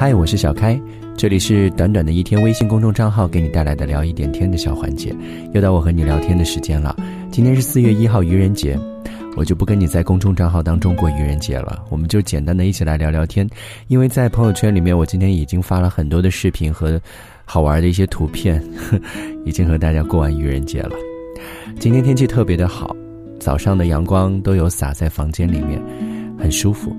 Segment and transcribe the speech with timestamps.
[0.00, 0.80] 嗨，我是小开，
[1.14, 5.14] 这里是短短的一天微信公众账号给你带来的聊一点天的小环节，
[5.52, 6.96] 又到我和你聊天的时间了。
[7.30, 8.78] 今天是四月一号愚人节，
[9.36, 13.46] 我就不跟你在公众账号当中过愚人节了，我们就简单的一起来聊聊天。
[13.88, 16.98] 因为在朋友圈里面，我今天已经发了很多的视频和
[17.44, 18.58] 好玩的一些图片，
[19.44, 20.96] 已经和大家过完愚人节了。
[21.78, 22.96] 今天天气特别的好，
[23.38, 25.78] 早上的阳光都有洒在房间里面，
[26.38, 26.90] 很舒服。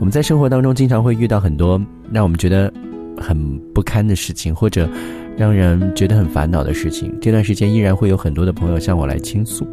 [0.00, 1.80] 我们在生活当中经常会遇到很多
[2.10, 2.72] 让我们觉得
[3.18, 3.36] 很
[3.74, 4.88] 不堪的事情，或者
[5.36, 7.14] 让人觉得很烦恼的事情。
[7.20, 9.68] 这段时间依然会有很多的朋友向我来倾诉，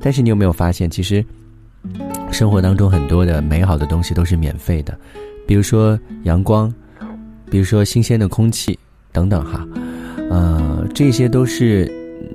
[0.00, 1.22] 但是你有没有发现，其实
[2.32, 4.98] 生活当中很多的美好的东西都是免费的，
[5.46, 6.72] 比如说阳光，
[7.50, 8.78] 比如说新鲜的空气
[9.12, 9.68] 等等哈，
[10.30, 11.92] 呃，这些都是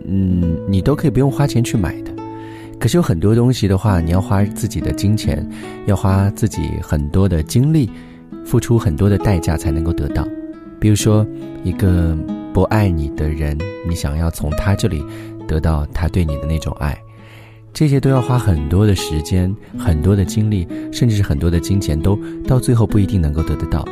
[0.07, 2.14] 嗯，你都可以不用花钱去买的。
[2.79, 5.47] 可是有很多东西的话，你要花自己的金钱，
[5.87, 7.89] 要花自己很多的精力，
[8.45, 10.27] 付出很多的代价才能够得到。
[10.79, 11.25] 比如说，
[11.63, 12.15] 一个
[12.53, 15.03] 不爱你的人，你想要从他这里
[15.47, 16.95] 得到他对你的那种爱，
[17.73, 23.83] 这些都要花很多的时间、很多的精力，甚至是很多的金钱，都到最后不一定能够得得到。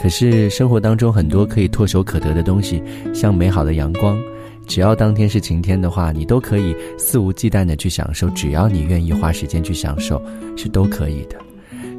[0.00, 4.16] 可是生活当中很多可以唾手可得的东西，像美好的阳光。
[4.66, 8.28] 只要当天是晴天的话，你都可以肆无忌惮的去享受。
[8.30, 10.20] 只要你愿意花时间去享受，
[10.56, 11.36] 是都可以的。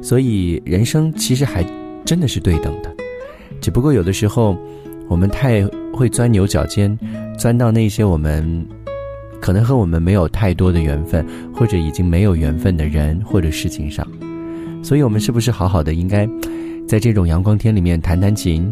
[0.01, 1.65] 所以人生其实还
[2.05, 2.93] 真的是对等的，
[3.61, 4.55] 只不过有的时候
[5.07, 6.95] 我们太会钻牛角尖，
[7.37, 8.65] 钻到那些我们
[9.41, 14.05] 可能和我们没有太多的缘分，或者已经没有缘分的人或者事情上。
[14.83, 16.27] 所以我们是不是好好的应该
[16.87, 18.71] 在这种阳光天里面弹弹琴，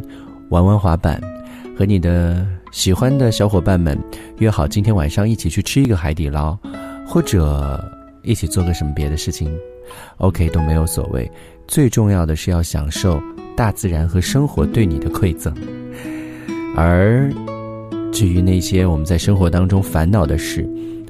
[0.49, 1.19] 玩玩滑板，
[1.77, 2.45] 和你的。
[2.75, 3.97] 喜欢的小伙伴们，
[4.39, 6.57] 约好今天晚上一起去吃一个海底捞，
[7.07, 7.81] 或者
[8.21, 9.49] 一起做个什么别的事情
[10.17, 11.31] ，OK 都没有所谓。
[11.69, 13.17] 最重要的是要享受
[13.55, 15.55] 大自然和生活对你的馈赠。
[16.75, 17.31] 而
[18.11, 20.61] 至于那些我们在生活当中烦恼的事、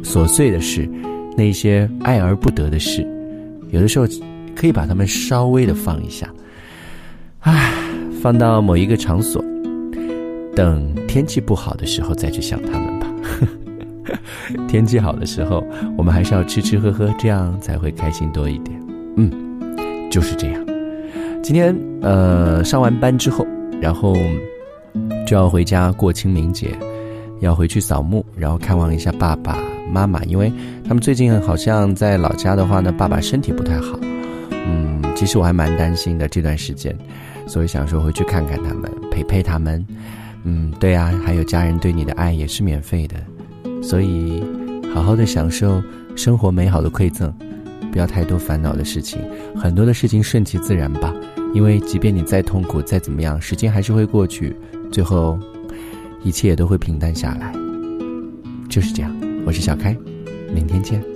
[0.04, 0.88] 琐碎的事，
[1.36, 3.02] 那些爱而不得的事，
[3.72, 4.06] 有的时候
[4.56, 6.32] 可以把它们稍微的放一下，
[7.40, 7.74] 唉，
[8.22, 9.44] 放到某一个场所。
[10.56, 13.08] 等天气不好的时候再去想他们吧。
[14.68, 15.64] 天气好的时候，
[15.98, 18.80] 我们还是要吃吃喝喝，这样才会开心多一点。
[19.18, 19.32] 嗯，
[20.10, 20.66] 就是这样。
[21.42, 23.46] 今天呃上完班之后，
[23.82, 24.16] 然后
[25.28, 26.70] 就要回家过清明节，
[27.40, 29.58] 要回去扫墓，然后看望一下爸爸
[29.92, 30.52] 妈妈，因为
[30.88, 34.00] 他们最近好像在老家的话呢，爸爸身体不太好。
[34.52, 36.96] 嗯，其实我还蛮担心的这段时间，
[37.48, 39.84] 所以想说回去看看他们，陪陪他们。
[40.48, 43.16] 嗯，对啊，还有家人对你的爱也是免费的，
[43.82, 44.44] 所以
[44.94, 45.82] 好好的享受
[46.16, 47.34] 生活美好的馈赠，
[47.92, 49.20] 不要太多烦恼的事情，
[49.56, 51.12] 很多的事情顺其自然吧。
[51.54, 54.56] 因为即便你再痛苦再怎么样，时间还是会过去，
[54.92, 55.40] 最后
[56.24, 57.52] 一切也都会平淡下来。
[58.70, 59.12] 就是这样，
[59.46, 59.98] 我是小开，
[60.54, 61.15] 明天见。